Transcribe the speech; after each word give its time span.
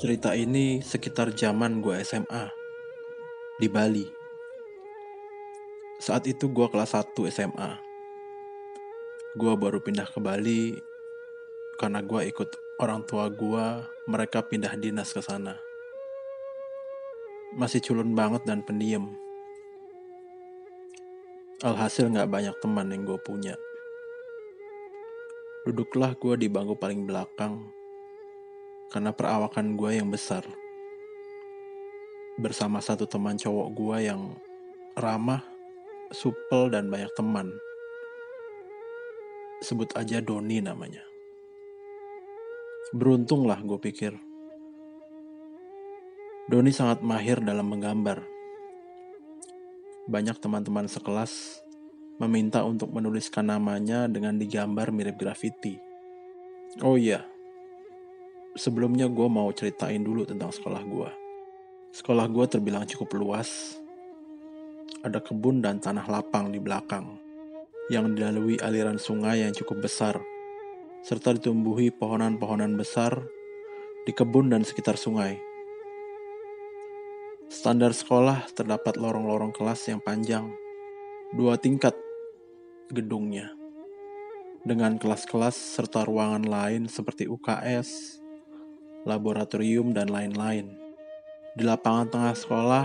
Cerita 0.00 0.32
ini 0.32 0.80
sekitar 0.80 1.36
zaman 1.36 1.84
gue 1.84 1.92
SMA 2.00 2.48
di 3.60 3.68
Bali. 3.68 4.08
Saat 6.00 6.24
itu 6.24 6.48
gue 6.48 6.72
kelas 6.72 6.96
1 6.96 7.12
SMA. 7.28 7.76
Gue 9.36 9.52
baru 9.60 9.76
pindah 9.84 10.08
ke 10.08 10.16
Bali 10.16 10.72
karena 11.76 12.00
gue 12.00 12.32
ikut 12.32 12.80
orang 12.80 13.04
tua 13.04 13.28
gue, 13.28 13.66
mereka 14.08 14.40
pindah 14.40 14.72
dinas 14.80 15.12
ke 15.12 15.20
sana. 15.20 15.60
Masih 17.52 17.84
culun 17.84 18.16
banget 18.16 18.48
dan 18.48 18.64
pendiam. 18.64 19.04
Alhasil 21.60 22.08
gak 22.08 22.32
banyak 22.32 22.56
teman 22.56 22.88
yang 22.88 23.04
gue 23.04 23.20
punya. 23.20 23.52
Duduklah 25.68 26.16
gue 26.16 26.40
di 26.40 26.48
bangku 26.48 26.72
paling 26.80 27.04
belakang 27.04 27.79
karena 28.90 29.14
perawakan 29.14 29.78
gue 29.78 30.02
yang 30.02 30.10
besar. 30.10 30.42
Bersama 32.34 32.82
satu 32.82 33.06
teman 33.06 33.38
cowok 33.38 33.68
gue 33.70 33.96
yang 34.10 34.34
ramah, 34.98 35.46
supel, 36.10 36.74
dan 36.74 36.90
banyak 36.90 37.10
teman. 37.14 37.54
Sebut 39.62 39.94
aja 39.94 40.18
Doni 40.18 40.58
namanya. 40.58 41.06
Beruntunglah 42.90 43.62
gue 43.62 43.78
pikir. 43.78 44.12
Doni 46.50 46.74
sangat 46.74 47.06
mahir 47.06 47.38
dalam 47.38 47.70
menggambar. 47.70 48.26
Banyak 50.10 50.42
teman-teman 50.42 50.90
sekelas 50.90 51.62
meminta 52.18 52.66
untuk 52.66 52.90
menuliskan 52.90 53.46
namanya 53.46 54.10
dengan 54.10 54.34
digambar 54.34 54.90
mirip 54.90 55.14
grafiti. 55.14 55.78
Oh 56.82 56.98
iya, 56.98 57.29
sebelumnya 58.58 59.06
gue 59.06 59.28
mau 59.30 59.50
ceritain 59.54 60.02
dulu 60.02 60.26
tentang 60.26 60.50
sekolah 60.50 60.82
gue. 60.82 61.10
Sekolah 61.90 62.26
gue 62.30 62.46
terbilang 62.46 62.86
cukup 62.86 63.18
luas. 63.18 63.78
Ada 65.02 65.22
kebun 65.22 65.62
dan 65.62 65.82
tanah 65.82 66.06
lapang 66.06 66.52
di 66.52 66.60
belakang 66.62 67.18
yang 67.90 68.14
dilalui 68.14 68.54
aliran 68.62 69.02
sungai 69.02 69.42
yang 69.42 69.50
cukup 69.50 69.90
besar, 69.90 70.22
serta 71.02 71.34
ditumbuhi 71.34 71.90
pohonan-pohonan 71.90 72.78
besar 72.78 73.18
di 74.06 74.14
kebun 74.14 74.54
dan 74.54 74.62
sekitar 74.62 74.94
sungai. 74.94 75.42
Standar 77.50 77.90
sekolah 77.90 78.46
terdapat 78.54 78.94
lorong-lorong 78.94 79.50
kelas 79.50 79.90
yang 79.90 79.98
panjang, 79.98 80.54
dua 81.34 81.58
tingkat 81.58 81.98
gedungnya, 82.94 83.50
dengan 84.62 84.94
kelas-kelas 84.94 85.58
serta 85.58 86.06
ruangan 86.06 86.46
lain 86.46 86.86
seperti 86.86 87.26
UKS, 87.26 88.19
laboratorium, 89.08 89.96
dan 89.96 90.12
lain-lain. 90.12 90.76
Di 91.56 91.62
lapangan 91.66 92.08
tengah 92.10 92.34
sekolah 92.36 92.84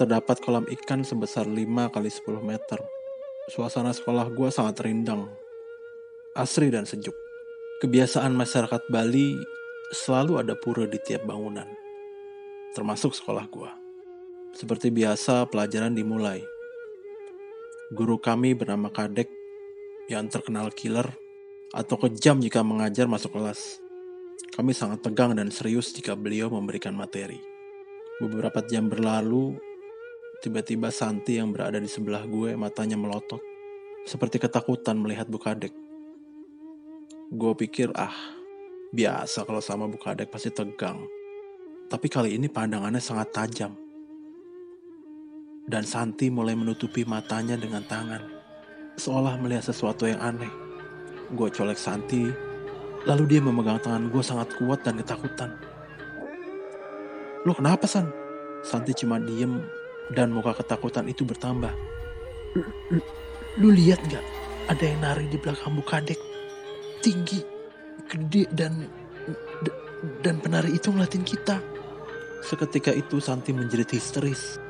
terdapat 0.00 0.40
kolam 0.40 0.64
ikan 0.66 1.04
sebesar 1.04 1.44
5 1.44 1.92
kali 1.92 2.10
10 2.10 2.40
meter. 2.42 2.80
Suasana 3.50 3.90
sekolah 3.90 4.30
gua 4.32 4.48
sangat 4.48 4.80
rindang, 4.86 5.28
asri 6.32 6.70
dan 6.70 6.86
sejuk. 6.86 7.14
Kebiasaan 7.82 8.32
masyarakat 8.32 8.86
Bali 8.88 9.34
selalu 9.90 10.38
ada 10.38 10.54
pura 10.54 10.86
di 10.86 10.96
tiap 11.02 11.26
bangunan, 11.26 11.66
termasuk 12.72 13.12
sekolah 13.12 13.44
gua. 13.50 13.74
Seperti 14.54 14.94
biasa, 14.94 15.50
pelajaran 15.50 15.96
dimulai. 15.96 16.44
Guru 17.90 18.22
kami 18.22 18.54
bernama 18.54 18.88
Kadek 18.88 19.28
yang 20.06 20.30
terkenal 20.30 20.70
killer 20.70 21.12
atau 21.74 21.98
kejam 21.98 22.38
jika 22.38 22.62
mengajar 22.62 23.10
masuk 23.10 23.34
kelas. 23.34 23.81
Kami 24.52 24.76
sangat 24.76 25.00
tegang 25.00 25.32
dan 25.32 25.48
serius 25.48 25.96
jika 25.96 26.12
beliau 26.12 26.52
memberikan 26.52 26.92
materi. 26.92 27.40
Beberapa 28.20 28.60
jam 28.68 28.92
berlalu, 28.92 29.56
tiba-tiba 30.44 30.92
Santi 30.92 31.40
yang 31.40 31.56
berada 31.56 31.80
di 31.80 31.88
sebelah 31.88 32.28
gue 32.28 32.52
matanya 32.52 33.00
melotot. 33.00 33.40
Seperti 34.04 34.36
ketakutan 34.36 35.00
melihat 35.00 35.24
Bukadek. 35.32 35.72
Gue 37.32 37.52
pikir, 37.56 37.96
ah, 37.96 38.12
biasa 38.92 39.48
kalau 39.48 39.64
sama 39.64 39.88
Bukadek 39.88 40.28
pasti 40.28 40.52
tegang. 40.52 41.00
Tapi 41.88 42.06
kali 42.12 42.36
ini 42.36 42.52
pandangannya 42.52 43.00
sangat 43.00 43.32
tajam. 43.32 43.72
Dan 45.64 45.88
Santi 45.88 46.28
mulai 46.28 46.52
menutupi 46.52 47.08
matanya 47.08 47.56
dengan 47.56 47.80
tangan. 47.88 48.20
Seolah 49.00 49.40
melihat 49.40 49.64
sesuatu 49.64 50.04
yang 50.04 50.20
aneh. 50.20 50.52
Gue 51.32 51.48
colek 51.48 51.80
Santi, 51.80 52.51
lalu 53.06 53.36
dia 53.36 53.40
memegang 53.42 53.82
tangan 53.82 54.06
gue 54.10 54.22
sangat 54.22 54.54
kuat 54.58 54.86
dan 54.86 54.98
ketakutan. 54.98 55.50
Lo 57.42 57.52
kenapa 57.58 57.90
San? 57.90 58.06
Santi 58.62 58.94
cuma 58.94 59.18
diem 59.18 59.58
dan 60.14 60.30
muka 60.30 60.54
ketakutan 60.54 61.10
itu 61.10 61.26
bertambah. 61.26 61.74
Lu 63.58 63.74
lihat 63.74 63.98
gak? 64.06 64.22
Ada 64.70 64.84
yang 64.86 65.00
nari 65.02 65.26
di 65.26 65.38
belakang 65.40 65.74
Bukadek. 65.74 66.20
Tinggi, 67.02 67.42
gede 68.06 68.46
dan 68.54 68.86
dan 70.22 70.38
penari 70.38 70.78
itu 70.78 70.94
ngeliatin 70.94 71.26
kita. 71.26 71.58
Seketika 72.46 72.94
itu 72.94 73.18
Santi 73.18 73.50
menjerit 73.50 73.90
histeris. 73.90 74.62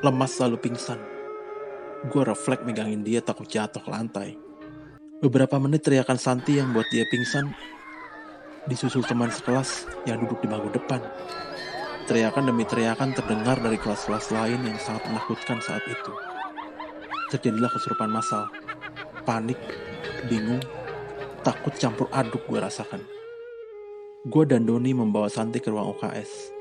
Lemas 0.00 0.40
lalu 0.40 0.56
pingsan. 0.60 0.96
Gue 2.08 2.24
refleks 2.24 2.64
megangin 2.64 3.04
dia 3.04 3.20
takut 3.20 3.48
jatuh 3.48 3.80
ke 3.80 3.90
lantai. 3.92 4.36
Beberapa 5.20 5.56
menit 5.56 5.84
teriakan 5.84 6.20
Santi 6.20 6.60
yang 6.60 6.72
buat 6.72 6.88
dia 6.88 7.04
pingsan 7.08 7.73
disusul 8.64 9.04
teman 9.04 9.28
sekelas 9.28 9.84
yang 10.08 10.24
duduk 10.24 10.40
di 10.40 10.48
bangku 10.48 10.72
depan. 10.72 11.00
Teriakan 12.04 12.52
demi 12.52 12.68
teriakan 12.68 13.16
terdengar 13.16 13.56
dari 13.60 13.80
kelas-kelas 13.80 14.28
lain 14.28 14.60
yang 14.64 14.76
sangat 14.76 15.08
menakutkan 15.08 15.60
saat 15.64 15.84
itu. 15.88 16.12
Terjadilah 17.32 17.72
kesurupan 17.72 18.12
massal. 18.12 18.48
Panik, 19.24 19.56
bingung, 20.28 20.60
takut 21.40 21.72
campur 21.80 22.08
aduk 22.12 22.44
gue 22.44 22.60
rasakan. 22.60 23.00
Gue 24.24 24.44
dan 24.48 24.68
Doni 24.68 24.92
membawa 24.92 25.28
Santi 25.28 25.60
ke 25.60 25.72
ruang 25.72 25.96
UKS. 25.96 26.52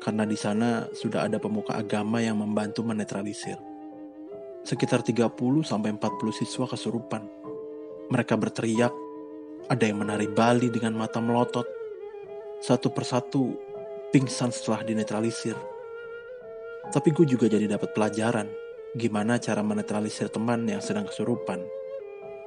Karena 0.00 0.24
di 0.24 0.36
sana 0.36 0.88
sudah 0.92 1.28
ada 1.28 1.36
pemuka 1.36 1.76
agama 1.76 2.20
yang 2.20 2.40
membantu 2.40 2.80
menetralisir. 2.84 3.60
Sekitar 4.64 5.04
30 5.04 5.32
sampai 5.64 5.96
40 5.96 6.32
siswa 6.32 6.64
kesurupan. 6.68 7.24
Mereka 8.08 8.40
berteriak, 8.40 8.92
ada 9.66 9.82
yang 9.82 9.98
menari 9.98 10.30
Bali 10.30 10.70
dengan 10.70 10.94
mata 10.94 11.18
melotot. 11.18 11.66
Satu 12.62 12.94
persatu 12.94 13.58
pingsan 14.14 14.54
setelah 14.54 14.86
dinetralisir. 14.86 15.58
Tapi 16.88 17.08
gue 17.12 17.26
juga 17.26 17.50
jadi 17.50 17.66
dapat 17.66 17.92
pelajaran 17.92 18.48
gimana 18.96 19.36
cara 19.36 19.60
menetralisir 19.60 20.30
teman 20.30 20.64
yang 20.64 20.80
sedang 20.80 21.04
kesurupan. 21.04 21.60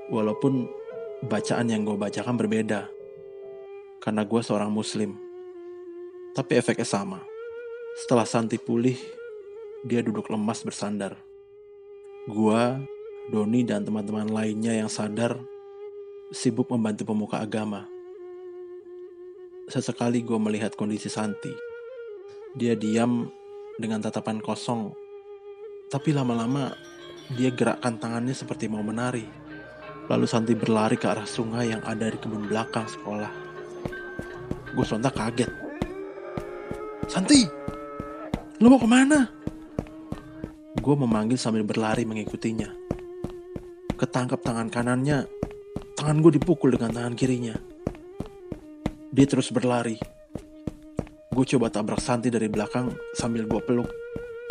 Walaupun 0.08 0.66
bacaan 1.28 1.70
yang 1.70 1.86
gue 1.86 2.00
bacakan 2.00 2.40
berbeda. 2.40 2.90
Karena 4.02 4.26
gue 4.26 4.42
seorang 4.42 4.74
muslim. 4.74 5.14
Tapi 6.32 6.58
efeknya 6.58 6.88
sama. 6.88 7.20
Setelah 7.92 8.24
Santi 8.24 8.56
pulih, 8.56 8.96
dia 9.84 10.00
duduk 10.00 10.32
lemas 10.32 10.64
bersandar. 10.64 11.20
Gua, 12.30 12.80
Doni, 13.28 13.68
dan 13.68 13.84
teman-teman 13.84 14.32
lainnya 14.32 14.78
yang 14.78 14.88
sadar 14.88 15.51
sibuk 16.32 16.72
membantu 16.72 17.04
pemuka 17.12 17.44
agama 17.44 17.92
Sesekali 19.72 20.20
gue 20.20 20.36
melihat 20.36 20.76
kondisi 20.76 21.08
Santi. 21.08 21.56
Dia 22.60 22.76
diam 22.76 23.24
dengan 23.80 24.04
tatapan 24.04 24.44
kosong. 24.44 24.92
Tapi 25.88 26.12
lama-lama 26.12 26.76
dia 27.40 27.56
gerakkan 27.56 27.96
tangannya 27.96 28.36
seperti 28.36 28.68
mau 28.68 28.84
menari. 28.84 29.24
Lalu 30.12 30.28
Santi 30.28 30.60
berlari 30.60 31.00
ke 31.00 31.08
arah 31.08 31.24
sungai 31.24 31.72
yang 31.72 31.80
ada 31.88 32.12
di 32.12 32.20
kebun 32.20 32.52
belakang 32.52 32.84
sekolah. 32.84 33.32
Gue 34.76 34.84
sontak 34.84 35.16
kaget. 35.16 35.48
Santi, 37.08 37.48
lo 38.60 38.68
mau 38.68 38.82
ke 38.82 38.92
mana? 38.92 39.24
Gue 40.84 40.96
memanggil 41.00 41.40
sambil 41.40 41.64
berlari 41.64 42.04
mengikutinya. 42.04 42.76
Ketangkap 43.96 44.44
tangan 44.44 44.68
kanannya, 44.68 45.32
tangan 46.02 46.18
gue 46.18 46.42
dipukul 46.42 46.74
dengan 46.74 46.90
tangan 46.98 47.14
kirinya. 47.14 47.54
Dia 49.14 49.26
terus 49.30 49.54
berlari. 49.54 50.02
Gue 51.30 51.46
coba 51.46 51.70
tabrak 51.70 52.02
Santi 52.02 52.34
dari 52.34 52.50
belakang 52.50 52.90
sambil 53.14 53.46
gue 53.46 53.62
peluk. 53.62 53.86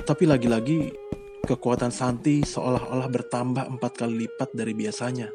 Tapi 0.06 0.30
lagi-lagi 0.30 0.94
kekuatan 1.42 1.90
Santi 1.90 2.46
seolah-olah 2.46 3.10
bertambah 3.10 3.66
empat 3.66 3.92
kali 3.98 4.30
lipat 4.30 4.54
dari 4.54 4.78
biasanya. 4.78 5.26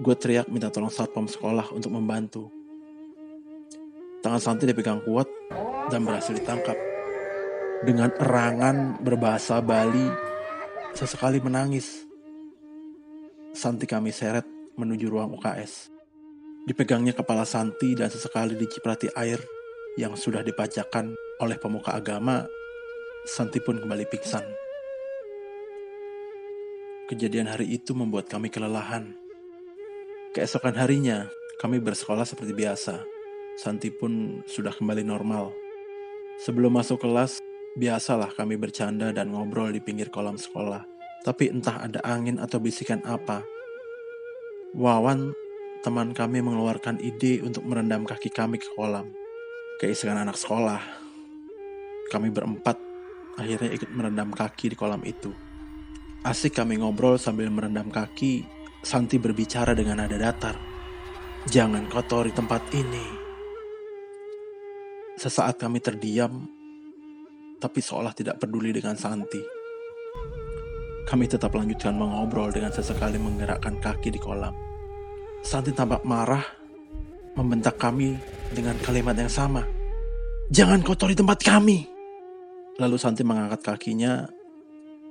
Gue 0.00 0.16
teriak 0.16 0.48
minta 0.48 0.72
tolong 0.72 0.88
satpam 0.88 1.28
sekolah 1.28 1.68
untuk 1.76 1.92
membantu. 1.92 2.48
Tangan 4.24 4.40
Santi 4.40 4.64
dipegang 4.64 5.04
kuat 5.04 5.28
dan 5.92 6.00
berhasil 6.00 6.32
ditangkap. 6.32 6.80
Dengan 7.84 8.08
erangan 8.16 9.04
berbahasa 9.04 9.60
Bali, 9.60 10.08
sesekali 10.96 11.44
menangis. 11.44 12.08
Santi 13.52 13.84
kami 13.84 14.16
seret 14.16 14.55
menuju 14.76 15.08
ruang 15.08 15.34
UKS. 15.36 15.90
Dipegangnya 16.66 17.16
kepala 17.16 17.48
Santi 17.48 17.96
dan 17.96 18.12
sesekali 18.12 18.54
diciprati 18.54 19.10
air 19.16 19.40
yang 19.96 20.14
sudah 20.14 20.44
dipajakan 20.44 21.16
oleh 21.40 21.56
pemuka 21.56 21.96
agama, 21.96 22.44
Santi 23.26 23.58
pun 23.58 23.80
kembali 23.80 24.04
pingsan. 24.06 24.44
Kejadian 27.06 27.46
hari 27.46 27.70
itu 27.70 27.94
membuat 27.94 28.26
kami 28.26 28.50
kelelahan. 28.50 29.14
Keesokan 30.34 30.74
harinya, 30.74 31.30
kami 31.56 31.78
bersekolah 31.78 32.26
seperti 32.26 32.52
biasa. 32.52 33.06
Santi 33.56 33.88
pun 33.88 34.42
sudah 34.44 34.74
kembali 34.74 35.06
normal. 35.06 35.54
Sebelum 36.42 36.76
masuk 36.76 37.00
kelas, 37.06 37.40
biasalah 37.78 38.34
kami 38.36 38.60
bercanda 38.60 39.14
dan 39.14 39.32
ngobrol 39.32 39.72
di 39.72 39.80
pinggir 39.80 40.12
kolam 40.12 40.36
sekolah. 40.36 40.84
Tapi 41.24 41.48
entah 41.48 41.80
ada 41.80 42.02
angin 42.04 42.36
atau 42.36 42.60
bisikan 42.60 43.00
apa. 43.06 43.40
Wawan, 44.74 45.30
teman 45.86 46.10
kami 46.10 46.42
mengeluarkan 46.42 46.98
ide 46.98 47.38
untuk 47.46 47.62
merendam 47.62 48.02
kaki 48.02 48.34
kami 48.34 48.58
ke 48.58 48.66
kolam. 48.74 49.14
Keisengan 49.78 50.26
anak 50.26 50.34
sekolah. 50.34 50.82
Kami 52.10 52.34
berempat 52.34 52.74
akhirnya 53.38 53.70
ikut 53.70 53.92
merendam 53.94 54.34
kaki 54.34 54.74
di 54.74 54.76
kolam 54.78 55.04
itu. 55.06 55.30
Asik 56.26 56.58
kami 56.58 56.82
ngobrol 56.82 57.20
sambil 57.22 57.52
merendam 57.54 57.86
kaki, 57.86 58.42
Santi 58.82 59.22
berbicara 59.22 59.78
dengan 59.78 60.02
nada 60.02 60.18
datar. 60.18 60.58
Jangan 61.46 61.86
kotori 61.86 62.34
tempat 62.34 62.66
ini. 62.74 63.06
Sesaat 65.14 65.54
kami 65.62 65.78
terdiam, 65.78 66.42
tapi 67.62 67.78
seolah 67.78 68.10
tidak 68.10 68.42
peduli 68.42 68.74
dengan 68.74 68.98
Santi. 68.98 69.55
Kami 71.06 71.30
tetap 71.30 71.54
lanjutkan 71.54 71.94
mengobrol 71.94 72.50
dengan 72.50 72.74
sesekali 72.74 73.14
menggerakkan 73.14 73.78
kaki 73.78 74.10
di 74.10 74.18
kolam. 74.18 74.50
Santi 75.38 75.70
tampak 75.70 76.02
marah, 76.02 76.42
membentak 77.38 77.78
kami 77.78 78.18
dengan 78.50 78.74
kalimat 78.82 79.14
yang 79.14 79.30
sama. 79.30 79.62
Jangan 80.50 80.82
kotori 80.82 81.14
tempat 81.14 81.46
kami. 81.46 81.86
Lalu 82.82 82.98
Santi 82.98 83.22
mengangkat 83.22 83.62
kakinya, 83.62 84.26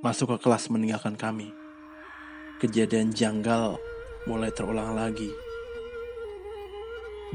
masuk 0.04 0.36
ke 0.36 0.44
kelas 0.44 0.68
meninggalkan 0.68 1.16
kami. 1.16 1.48
Kejadian 2.60 3.16
janggal 3.16 3.80
mulai 4.28 4.52
terulang 4.52 4.92
lagi. 4.92 5.32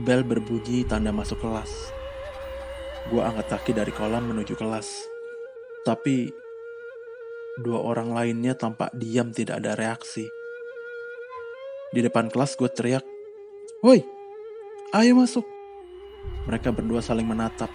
Bel 0.06 0.22
berbunyi 0.22 0.86
tanda 0.86 1.10
masuk 1.10 1.42
kelas. 1.42 1.70
Gua 3.10 3.34
angkat 3.34 3.58
kaki 3.58 3.72
dari 3.74 3.90
kolam 3.90 4.30
menuju 4.30 4.54
kelas. 4.54 4.88
Tapi 5.82 6.30
Dua 7.60 7.84
orang 7.84 8.16
lainnya 8.16 8.56
tampak 8.56 8.96
diam 8.96 9.36
tidak 9.36 9.60
ada 9.60 9.76
reaksi. 9.76 10.24
Di 11.92 12.00
depan 12.00 12.32
kelas 12.32 12.56
gue 12.56 12.72
teriak, 12.72 13.04
Woi, 13.84 14.00
ayo 14.96 15.12
masuk. 15.20 15.44
Mereka 16.48 16.72
berdua 16.72 17.04
saling 17.04 17.28
menatap. 17.28 17.68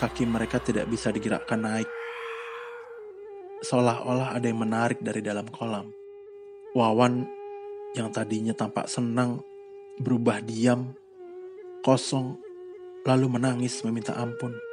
Kaki 0.00 0.24
mereka 0.26 0.58
tidak 0.58 0.88
bisa 0.90 1.12
digerakkan 1.12 1.60
naik. 1.60 1.86
Seolah-olah 3.60 4.34
ada 4.34 4.48
yang 4.48 4.58
menarik 4.58 4.98
dari 5.04 5.20
dalam 5.20 5.46
kolam. 5.52 5.92
Wawan 6.72 7.28
yang 7.92 8.08
tadinya 8.08 8.56
tampak 8.56 8.88
senang 8.88 9.44
berubah 10.00 10.40
diam, 10.40 10.96
kosong, 11.84 12.40
lalu 13.04 13.26
menangis 13.28 13.84
meminta 13.84 14.16
ampun. 14.16 14.69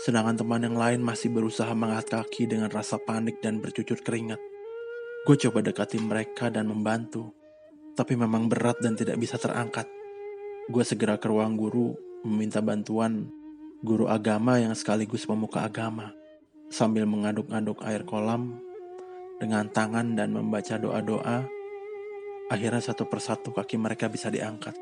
Sedangkan 0.00 0.32
teman 0.32 0.64
yang 0.64 0.80
lain 0.80 1.04
masih 1.04 1.28
berusaha 1.28 1.68
mengangkat 1.76 2.24
kaki 2.24 2.48
dengan 2.48 2.72
rasa 2.72 2.96
panik 2.96 3.44
dan 3.44 3.60
bercucur 3.60 4.00
keringat. 4.00 4.40
Gue 5.28 5.36
coba 5.36 5.60
dekati 5.60 6.00
mereka 6.00 6.48
dan 6.48 6.72
membantu, 6.72 7.36
tapi 7.92 8.16
memang 8.16 8.48
berat 8.48 8.80
dan 8.80 8.96
tidak 8.96 9.20
bisa 9.20 9.36
terangkat. 9.36 9.84
Gue 10.72 10.88
segera 10.88 11.20
ke 11.20 11.28
ruang 11.28 11.52
guru 11.52 11.92
meminta 12.24 12.64
bantuan 12.64 13.28
guru 13.84 14.08
agama 14.08 14.56
yang 14.56 14.72
sekaligus 14.72 15.28
pemuka 15.28 15.68
agama 15.68 16.16
sambil 16.72 17.04
mengaduk-aduk 17.04 17.84
air 17.84 18.00
kolam 18.08 18.56
dengan 19.36 19.68
tangan 19.68 20.16
dan 20.16 20.32
membaca 20.32 20.80
doa-doa. 20.80 21.44
Akhirnya 22.48 22.80
satu 22.80 23.04
persatu 23.04 23.52
kaki 23.52 23.76
mereka 23.76 24.08
bisa 24.08 24.32
diangkat. 24.32 24.72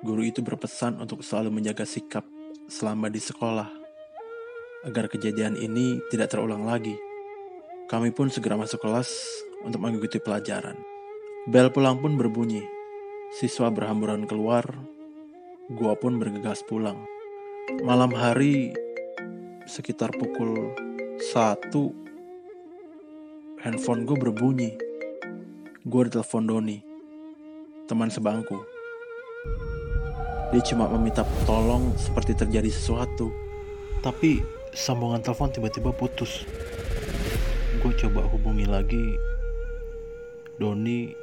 Guru 0.00 0.24
itu 0.24 0.40
berpesan 0.40 0.96
untuk 0.96 1.20
selalu 1.20 1.60
menjaga 1.60 1.84
sikap 1.84 2.24
selama 2.72 3.12
di 3.12 3.20
sekolah 3.20 3.87
agar 4.86 5.10
kejadian 5.10 5.58
ini 5.58 5.98
tidak 6.12 6.30
terulang 6.30 6.62
lagi. 6.62 6.94
Kami 7.88 8.12
pun 8.12 8.28
segera 8.28 8.54
masuk 8.54 8.84
kelas 8.84 9.10
untuk 9.64 9.80
mengikuti 9.80 10.20
pelajaran. 10.20 10.76
Bel 11.48 11.72
pulang 11.72 11.98
pun 11.98 12.20
berbunyi. 12.20 12.60
Siswa 13.32 13.68
berhamburan 13.72 14.24
keluar, 14.24 14.64
gua 15.72 15.96
pun 15.96 16.20
bergegas 16.20 16.64
pulang. 16.64 17.00
Malam 17.84 18.12
hari 18.12 18.72
sekitar 19.68 20.08
pukul 20.16 20.72
satu, 21.20 21.92
handphone 23.60 24.08
gue 24.08 24.16
berbunyi. 24.16 24.72
Gue 25.84 26.08
ditelepon 26.08 26.44
Doni, 26.44 26.78
teman 27.88 28.12
sebangku. 28.12 28.60
Dia 30.52 30.64
cuma 30.72 30.88
meminta 30.88 31.24
tolong 31.44 31.92
seperti 31.96 32.32
terjadi 32.32 32.72
sesuatu. 32.72 33.28
Tapi 34.00 34.57
sambungan 34.76 35.24
telepon 35.24 35.52
tiba-tiba 35.52 35.94
putus. 35.94 36.44
Gue 37.78 37.94
coba 37.94 38.26
hubungi 38.26 38.66
lagi. 38.66 39.14
Doni, 40.58 41.14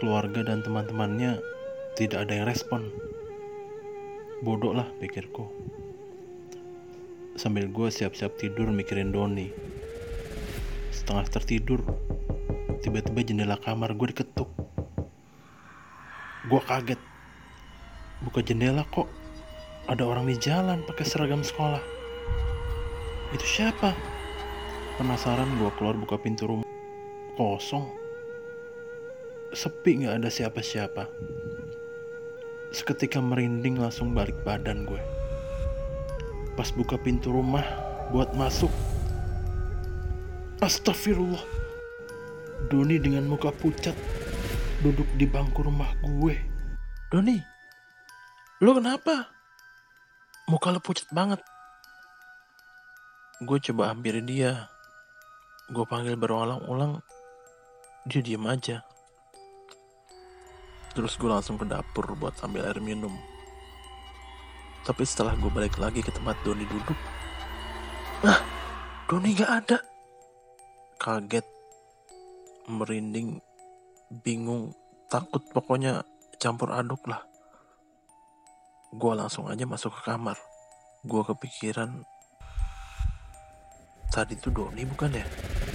keluarga 0.00 0.40
dan 0.40 0.64
teman-temannya 0.64 1.44
tidak 1.92 2.24
ada 2.24 2.32
yang 2.32 2.48
respon. 2.48 2.88
Bodoh 4.40 4.72
lah 4.72 4.88
pikirku. 4.96 5.44
Sambil 7.36 7.68
gue 7.68 7.88
siap-siap 7.92 8.40
tidur 8.40 8.72
mikirin 8.72 9.12
Doni. 9.12 9.52
Setengah 10.88 11.28
tertidur, 11.28 11.84
tiba-tiba 12.80 13.20
jendela 13.20 13.60
kamar 13.60 13.92
gue 13.92 14.08
diketuk. 14.16 14.48
Gue 16.48 16.60
kaget. 16.64 17.00
Buka 18.24 18.40
jendela 18.40 18.88
kok 18.88 19.06
ada 19.90 20.06
orang 20.08 20.30
di 20.30 20.38
jalan 20.40 20.80
pakai 20.88 21.04
seragam 21.04 21.44
sekolah. 21.44 21.91
Itu 23.32 23.48
siapa? 23.48 23.96
Penasaran 25.00 25.56
gue 25.56 25.72
keluar 25.80 25.96
buka 25.96 26.20
pintu 26.20 26.44
rumah. 26.44 26.68
Kosong. 27.32 27.88
Sepi 29.56 30.04
gak 30.04 30.20
ada 30.20 30.28
siapa-siapa. 30.28 31.08
Seketika 32.76 33.24
merinding 33.24 33.80
langsung 33.80 34.12
balik 34.12 34.36
badan 34.44 34.84
gue. 34.84 35.00
Pas 36.56 36.68
buka 36.76 37.00
pintu 37.00 37.32
rumah 37.32 37.64
buat 38.12 38.36
masuk. 38.36 38.68
Astagfirullah. 40.60 41.44
Doni 42.68 43.00
dengan 43.00 43.24
muka 43.26 43.48
pucat 43.48 43.96
duduk 44.84 45.08
di 45.16 45.24
bangku 45.24 45.64
rumah 45.64 45.88
gue. 46.04 46.36
Doni, 47.08 47.36
lu 48.60 48.76
kenapa? 48.76 49.32
Muka 50.52 50.68
lu 50.68 50.80
pucat 50.84 51.08
banget. 51.12 51.40
Gue 53.42 53.58
coba 53.58 53.90
hampiri 53.90 54.22
dia. 54.22 54.70
Gue 55.66 55.82
panggil 55.82 56.14
berulang-ulang, 56.14 57.02
dia 58.06 58.22
diem 58.22 58.46
aja. 58.46 58.86
Terus 60.94 61.18
gue 61.18 61.26
langsung 61.26 61.58
ke 61.58 61.66
dapur 61.66 62.06
buat 62.14 62.38
ambil 62.46 62.70
air 62.70 62.78
minum. 62.78 63.10
Tapi 64.86 65.02
setelah 65.02 65.34
gue 65.34 65.50
balik 65.50 65.74
lagi 65.82 66.06
ke 66.06 66.14
tempat 66.14 66.38
Doni 66.46 66.62
duduk, 66.70 66.98
ah, 68.30 68.38
Doni 69.10 69.34
gak 69.34 69.52
ada. 69.66 69.78
Kaget, 71.02 71.46
merinding, 72.70 73.42
bingung, 74.22 74.70
takut 75.10 75.42
pokoknya 75.50 76.06
campur 76.38 76.70
aduk 76.70 77.02
lah. 77.10 77.26
Gue 78.94 79.18
langsung 79.18 79.50
aja 79.50 79.66
masuk 79.66 79.90
ke 79.98 80.14
kamar. 80.14 80.38
Gue 81.02 81.26
kepikiran 81.26 82.06
Tadi 84.12 84.36
tuh 84.36 84.52
Doni 84.52 84.84
bukan 84.84 85.08
ya? 85.08 85.24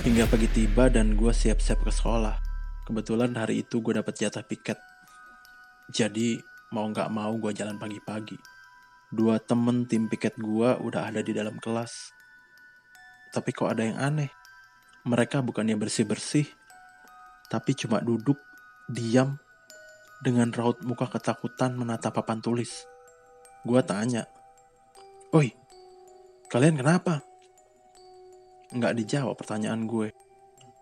Hingga 0.06 0.30
pagi 0.30 0.46
tiba 0.54 0.94
dan 0.94 1.18
gue 1.18 1.34
siap-siap 1.34 1.82
ke 1.82 1.90
sekolah. 1.90 2.38
Kebetulan 2.86 3.34
hari 3.34 3.66
itu 3.66 3.82
gue 3.82 3.98
dapet 3.98 4.14
jatah 4.14 4.46
piket. 4.46 4.78
Jadi 5.90 6.38
mau 6.70 6.86
gak 6.94 7.10
mau 7.10 7.34
gue 7.34 7.50
jalan 7.58 7.82
pagi-pagi. 7.82 8.38
Dua 9.10 9.42
temen 9.42 9.90
tim 9.90 10.06
piket 10.06 10.38
gue 10.38 10.70
udah 10.70 11.10
ada 11.10 11.26
di 11.26 11.34
dalam 11.34 11.58
kelas. 11.58 12.14
Tapi 13.34 13.50
kok 13.58 13.74
ada 13.74 13.82
yang 13.82 13.98
aneh. 13.98 14.30
Mereka 15.10 15.42
bukannya 15.42 15.74
bersih-bersih, 15.74 16.46
tapi 17.50 17.74
cuma 17.74 18.04
duduk, 18.04 18.38
diam, 18.92 19.40
dengan 20.20 20.52
raut 20.52 20.84
muka 20.86 21.10
ketakutan 21.10 21.74
menatap 21.74 22.14
papan 22.14 22.44
tulis. 22.44 22.86
Gue 23.64 23.80
tanya, 23.88 24.28
Oi, 25.32 25.56
kalian 26.52 26.76
kenapa? 26.76 27.24
Nggak 28.68 28.94
dijawab 29.00 29.40
pertanyaan 29.40 29.88
gue. 29.88 30.12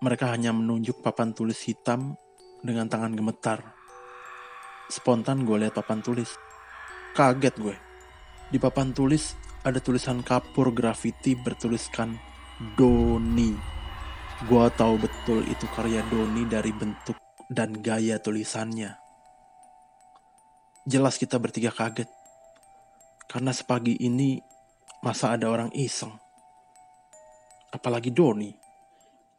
Mereka 0.02 0.34
hanya 0.34 0.50
menunjuk 0.50 1.06
papan 1.06 1.38
tulis 1.38 1.62
hitam 1.70 2.18
dengan 2.66 2.90
tangan 2.90 3.14
gemetar. 3.14 3.62
Spontan 4.90 5.46
gue 5.46 5.62
lihat 5.62 5.78
papan 5.78 6.02
tulis. 6.02 6.34
Kaget 7.14 7.56
gue. 7.62 7.76
Di 8.50 8.58
papan 8.58 8.90
tulis 8.90 9.38
ada 9.62 9.78
tulisan 9.78 10.26
kapur 10.26 10.74
graffiti 10.74 11.38
bertuliskan 11.38 12.18
Doni. 12.74 13.54
Gue 14.50 14.66
tahu 14.74 14.98
betul 14.98 15.46
itu 15.46 15.70
karya 15.70 16.02
Doni 16.10 16.50
dari 16.50 16.74
bentuk 16.74 17.22
dan 17.54 17.78
gaya 17.86 18.18
tulisannya. 18.18 18.98
Jelas 20.90 21.22
kita 21.22 21.38
bertiga 21.38 21.70
kaget. 21.70 22.10
Karena 23.30 23.54
sepagi 23.54 23.94
ini 24.02 24.42
masa 25.06 25.38
ada 25.38 25.50
orang 25.50 25.70
iseng. 25.74 26.25
Apalagi 27.76 28.16
Doni. 28.16 28.56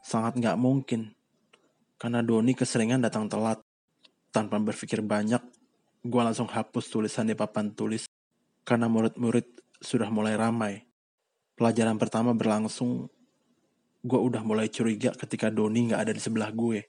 Sangat 0.04 0.36
nggak 0.36 0.60
mungkin. 0.60 1.08
Karena 1.96 2.20
Doni 2.20 2.52
keseringan 2.52 3.00
datang 3.00 3.32
telat. 3.32 3.64
Tanpa 4.28 4.60
berpikir 4.60 5.00
banyak, 5.00 5.40
gue 6.04 6.20
langsung 6.20 6.44
hapus 6.44 6.92
tulisan 6.92 7.24
di 7.24 7.32
papan 7.32 7.72
tulis. 7.72 8.04
Karena 8.68 8.92
murid-murid 8.92 9.80
sudah 9.80 10.12
mulai 10.12 10.36
ramai. 10.36 10.84
Pelajaran 11.56 11.96
pertama 11.96 12.36
berlangsung, 12.36 13.08
gue 14.04 14.20
udah 14.20 14.44
mulai 14.44 14.68
curiga 14.68 15.16
ketika 15.16 15.48
Doni 15.48 15.88
nggak 15.88 16.00
ada 16.04 16.12
di 16.12 16.20
sebelah 16.20 16.52
gue. 16.52 16.84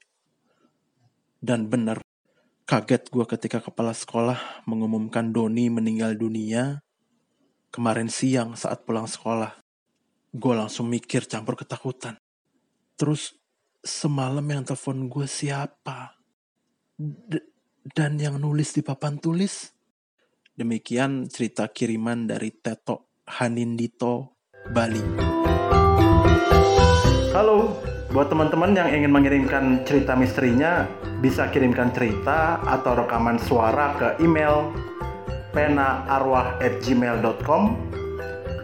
Dan 1.39 1.71
bener, 1.71 2.03
kaget 2.67 3.07
gue 3.07 3.23
ketika 3.23 3.63
kepala 3.63 3.95
sekolah 3.95 4.67
mengumumkan 4.67 5.31
Doni 5.31 5.71
meninggal 5.71 6.19
dunia 6.19 6.83
kemarin 7.71 8.11
siang 8.11 8.59
saat 8.59 8.83
pulang 8.83 9.07
sekolah. 9.07 9.66
Gue 10.37 10.53
langsung 10.53 10.85
mikir 10.85 11.25
campur 11.25 11.57
ketakutan. 11.57 12.13
Terus 12.93 13.33
semalam 13.81 14.45
yang 14.45 14.61
telepon 14.61 15.09
gue 15.09 15.25
siapa? 15.25 16.13
D 16.93 17.41
dan 17.89 18.21
yang 18.21 18.37
nulis 18.37 18.77
di 18.77 18.85
papan 18.85 19.17
tulis? 19.17 19.73
Demikian 20.53 21.25
cerita 21.25 21.65
kiriman 21.73 22.29
dari 22.29 22.53
Teto 22.53 23.17
Hanindito, 23.25 24.37
Bali. 24.69 25.01
Halo, 27.33 27.81
buat 28.13 28.29
teman-teman 28.29 28.77
yang 28.77 28.93
ingin 28.93 29.09
mengirimkan 29.09 29.81
cerita 29.89 30.13
misterinya, 30.13 30.85
bisa 31.17 31.49
kirimkan 31.49 31.89
cerita 31.97 32.61
atau 32.61 32.93
rekaman 32.93 33.41
suara 33.41 33.97
ke 33.97 34.21
email 34.21 34.69
penaarwah@gmail.com 35.57 37.96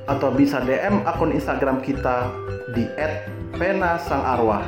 atau 0.07 0.29
bisa 0.36 0.60
DM 0.63 1.03
akun 1.07 1.31
Instagram 1.31 1.79
kita 1.79 2.27
di 2.75 2.88
@penasangarwah. 3.55 4.63